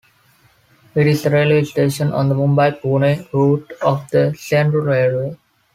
[0.95, 5.37] It is a railway station on the Mumbai-Pune route of the Central Railway.